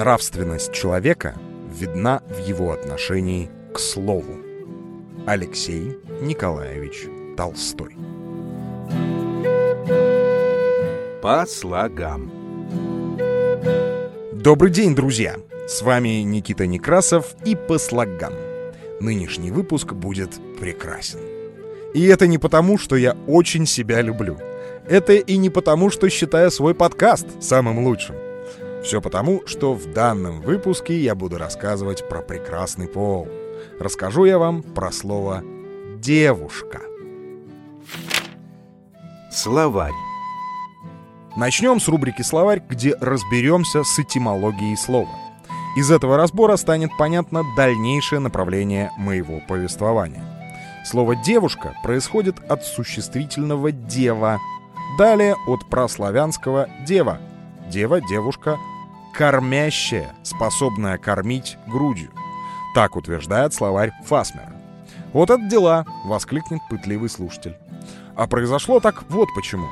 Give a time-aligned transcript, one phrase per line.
[0.00, 1.34] Нравственность человека
[1.78, 4.38] видна в его отношении к слову.
[5.26, 7.96] Алексей Николаевич Толстой.
[11.20, 12.32] По слогам.
[14.32, 15.36] Добрый день, друзья!
[15.68, 18.32] С вами Никита Некрасов и по слогам.
[19.00, 21.20] Нынешний выпуск будет прекрасен.
[21.92, 24.38] И это не потому, что я очень себя люблю.
[24.88, 28.29] Это и не потому, что считаю свой подкаст самым лучшим.
[28.82, 33.28] Все потому, что в данном выпуске я буду рассказывать про прекрасный пол.
[33.78, 35.42] Расскажу я вам про слово
[35.98, 36.80] «девушка».
[39.30, 39.92] Словарь.
[41.36, 45.10] Начнем с рубрики «Словарь», где разберемся с этимологией слова.
[45.76, 50.24] Из этого разбора станет понятно дальнейшее направление моего повествования.
[50.84, 54.38] Слово «девушка» происходит от существительного «дева»,
[54.98, 57.20] далее от прославянского «дева».
[57.70, 58.58] Дева, девушка,
[59.20, 62.10] кормящая, способная кормить грудью.
[62.74, 64.54] Так утверждает словарь Фасмера.
[65.12, 67.54] «Вот это дела!»— воскликнет пытливый слушатель.
[68.16, 69.66] А произошло так вот почему.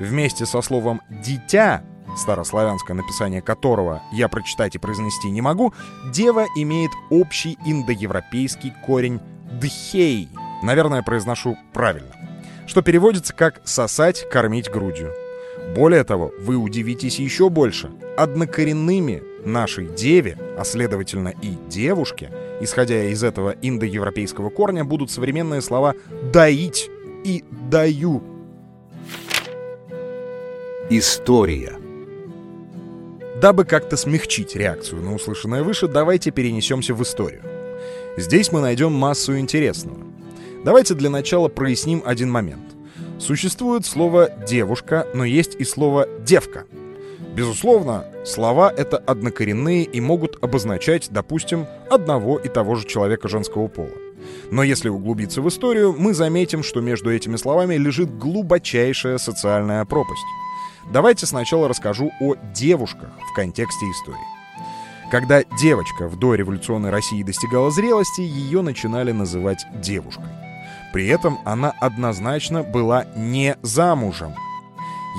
[0.00, 1.84] Вместе со словом «дитя»,
[2.16, 5.72] старославянское написание которого я прочитать и произнести не могу,
[6.12, 9.20] «дева» имеет общий индоевропейский корень
[9.52, 10.28] «дхей».
[10.64, 12.10] Наверное, произношу правильно.
[12.66, 15.14] Что переводится как «сосать, кормить грудью».
[15.74, 17.90] Более того, вы удивитесь еще больше.
[18.16, 25.94] Однокоренными нашей деве, а следовательно и девушке, исходя из этого индоевропейского корня, будут современные слова
[26.32, 26.90] «доить»
[27.24, 28.22] и «даю».
[30.90, 31.78] История.
[33.40, 37.42] Дабы как-то смягчить реакцию на услышанное выше, давайте перенесемся в историю.
[38.16, 39.98] Здесь мы найдем массу интересного.
[40.64, 42.79] Давайте для начала проясним один момент.
[43.20, 46.64] Существует слово «девушка», но есть и слово «девка».
[47.34, 53.90] Безусловно, слова— это однокоренные и могут обозначать, допустим, одного и того же человека женского пола.
[54.50, 60.24] Но если углубиться в историю, мы заметим, что между этими словами лежит глубочайшая социальная пропасть.
[60.90, 64.18] Давайте сначала расскажу о девушках в контексте истории.
[65.10, 70.39] Когда девочка в дореволюционной России достигала зрелости, ее начинали называть девушкой.
[70.92, 74.34] При этом она однозначно была не замужем.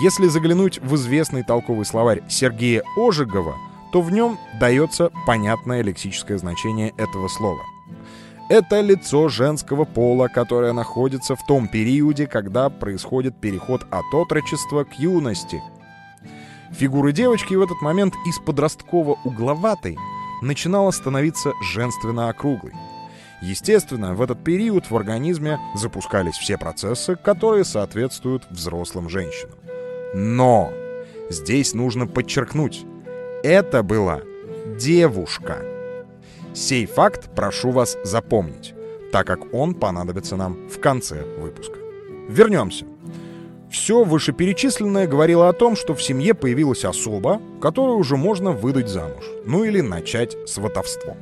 [0.02, 3.56] Если заглянуть в известный толковый словарь Сергея Ожегова,
[3.92, 7.62] то в нем дается понятное лексическое значение этого слова.
[8.50, 14.94] Это лицо женского пола, которое находится в том периоде, когда происходит переход от отрочества к
[15.00, 15.62] юности.
[16.72, 19.98] Фигура девочки в этот момент из подростково-угловатой
[20.42, 22.74] начинала становиться женственно-округлой.
[23.42, 29.56] Естественно, в этот период в организме запускались все процессы, которые соответствуют взрослым женщинам.
[30.14, 30.72] Но
[31.30, 32.86] здесь нужно подчеркнуть,
[33.44, 34.22] это была
[34.78, 35.66] девушка.
[36.54, 38.76] Сей факт прошу вас запомнить,
[39.12, 41.80] так как он понадобится нам в конце выпуска.
[42.30, 42.86] Вернемся.
[43.72, 49.24] Все вышеперечисленное говорило о том, что в семье появилась особа, которую уже можно выдать замуж,
[49.46, 51.16] ну или начать сватовство.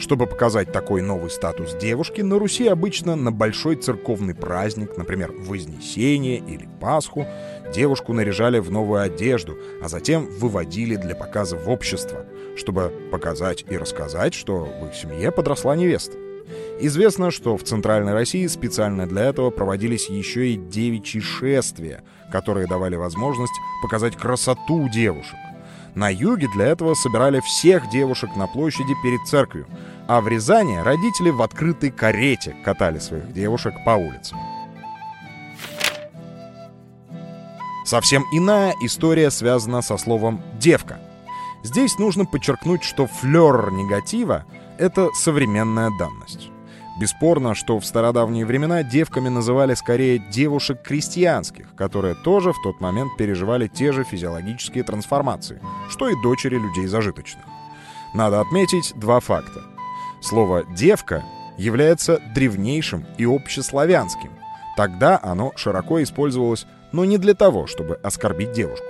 [0.00, 6.38] Чтобы показать такой новый статус девушки, на Руси обычно на большой церковный праздник, например, Вознесение
[6.38, 7.26] или Пасху,
[7.74, 12.24] девушку наряжали в новую одежду, а затем выводили для показа в общество,
[12.56, 16.16] чтобы показать и рассказать, что в их семье подросла невеста.
[16.80, 22.02] Известно, что в Центральной России специально для этого проводились еще и девичьи шествия,
[22.32, 23.52] которые давали возможность
[23.82, 25.36] показать красоту девушек.
[25.94, 29.66] На юге для этого собирали всех девушек на площади перед церковью,
[30.10, 34.38] а в Рязани родители в открытой карете катали своих девушек по улицам.
[37.86, 40.98] Совсем иная история связана со словом «девка».
[41.62, 44.46] Здесь нужно подчеркнуть, что флер негатива—
[44.78, 46.50] это современная данность.
[46.98, 53.16] Бесспорно, что в стародавние времена девками называли скорее девушек крестьянских, которые тоже в тот момент
[53.16, 57.44] переживали те же физиологические трансформации, что и дочери людей зажиточных.
[58.12, 59.69] Надо отметить два факта.
[60.20, 61.24] Слово «девка»
[61.56, 64.30] является древнейшим и общеславянским.
[64.76, 68.86] Тогда оно широко использовалось, но не для того, чтобы оскорбить девушку.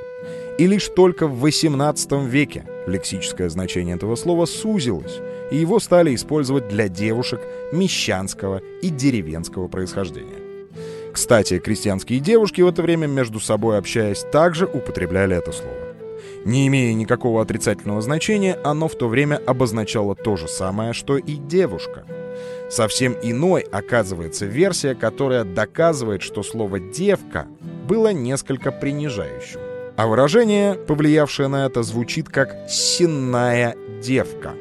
[0.58, 6.68] И лишь только в XVIII веке лексическое значение этого слова сузилось, и его стали использовать
[6.68, 7.40] для девушек
[7.72, 10.40] мещанского и деревенского происхождения.
[11.12, 15.89] Кстати, крестьянские девушки в это время между собой общаясь также употребляли это слово.
[16.44, 21.36] Не имея никакого отрицательного значения, оно в то время обозначало то же самое, что и
[21.36, 22.04] девушка.
[22.70, 27.46] Совсем иной оказывается версия, которая доказывает, что слово «девка»
[27.88, 29.60] было несколько принижающим.
[29.96, 34.54] А выражение, повлиявшее на это, звучит как «сенная девка».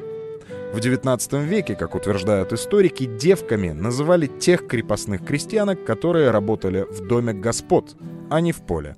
[0.72, 7.32] В XIX веке, как утверждают историки, девками называли тех крепостных крестьянок, которые работали в доме
[7.32, 7.96] господ,
[8.30, 8.96] а не в поле.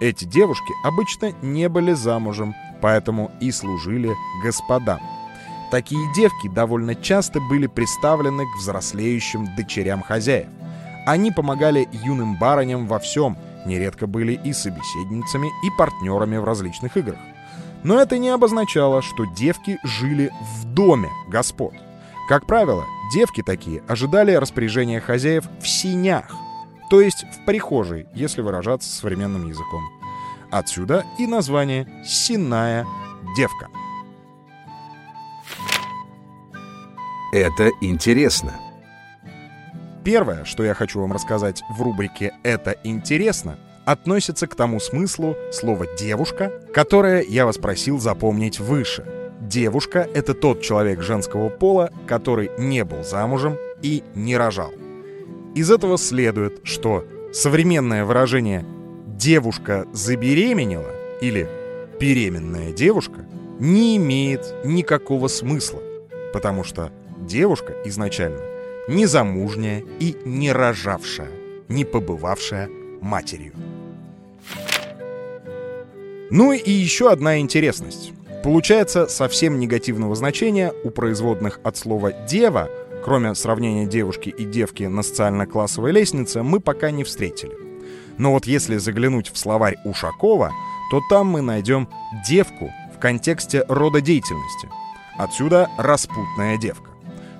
[0.00, 4.14] Эти девушки обычно не были замужем, поэтому и служили
[4.44, 5.00] господам.
[5.70, 10.48] Такие девки довольно часто были представлены к взрослеющим дочерям хозяев.
[11.06, 13.36] Они помогали юным барыням во всем,
[13.66, 17.18] нередко были и собеседницами, и партнерами в различных играх.
[17.82, 21.74] Но это не обозначало, что девки жили в доме господ.
[22.28, 26.30] Как правило, девки такие ожидали распоряжения хозяев в синях,
[26.90, 29.82] то есть в прихожей, если выражаться современным языком.
[30.50, 32.86] Отсюда и название «синая
[33.36, 33.68] девка».
[37.32, 38.54] Это интересно.
[40.04, 45.86] Первое, что я хочу вам рассказать в рубрике «Это интересно», относится к тому смыслу слова
[45.98, 49.04] «девушка», которое я вас просил запомнить выше.
[49.40, 54.72] Девушка— это тот человек женского пола, который не был замужем и не рожал.
[55.58, 58.64] Из этого следует, что современное выражение
[59.08, 61.48] «девушка забеременела» или
[61.98, 63.26] «беременная девушка»
[63.58, 65.80] не имеет никакого смысла,
[66.32, 66.92] потому что
[67.26, 68.38] девушка изначально
[68.86, 71.32] незамужняя и не рожавшая,
[71.66, 72.70] не побывавшая
[73.00, 73.54] матерью.
[76.30, 78.12] Ну и еще одна интересность.
[78.44, 82.70] Получается, совсем негативного значения у производных от слова «дева»,
[83.04, 87.56] кроме сравнения девушки и девки на социально-классовой лестнице, мы пока не встретили.
[88.18, 90.52] Но вот если заглянуть в словарь Ушакова,
[90.90, 91.88] то там мы найдем
[92.26, 94.68] «девку» в контексте рода деятельности.
[95.16, 96.90] Отсюда «распутная девка».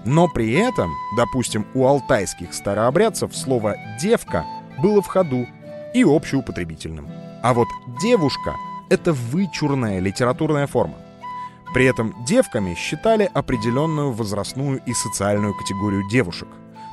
[0.05, 4.45] Но при этом, допустим, у алтайских старообрядцев слово «девка»
[4.81, 5.47] было в ходу
[5.95, 7.09] и общеупотребительным.
[7.43, 7.69] А вот
[8.01, 8.55] «девушка»—
[8.89, 10.95] это вычурная литературная форма.
[11.79, 16.49] При этом девками считали определенную возрастную и социальную категорию девушек.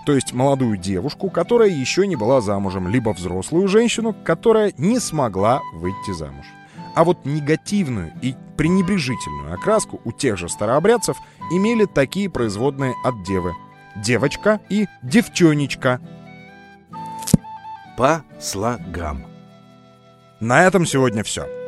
[0.06, 5.60] То есть молодую девушку, которая еще не была замужем, либо взрослую женщину, которая не смогла
[5.74, 6.46] выйти замуж.
[6.94, 11.18] А вот негативную и пренебрежительную окраску у тех же старообрядцев
[11.50, 13.56] имели такие производные от девы.
[13.96, 16.00] Девочка и девчонечка.
[17.98, 19.26] По слогам.
[20.40, 21.65] На этом сегодня все.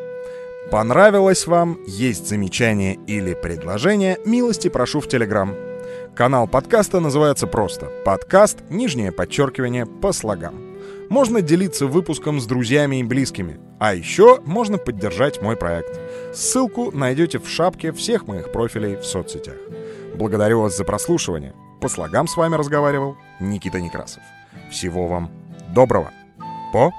[0.71, 5.55] Понравилось вам, есть замечания или предложения, милости прошу в Телеграм.
[6.13, 10.55] Канал подкаста называется просто «Подкаст, нижнее подчеркивание, по слогам».
[11.09, 13.61] Можно делиться выпуском с друзьями и близкими.
[13.79, 15.97] А еще можно поддержать мой проект.
[16.33, 19.55] Ссылку найдете в шапке всех моих профилей в соцсетях.
[20.15, 21.53] Благодарю вас за прослушивание.
[21.79, 24.21] По слогам с вами разговаривал Никита Некрасов.
[24.69, 25.31] Всего вам
[25.73, 26.11] доброго.
[26.73, 26.91] По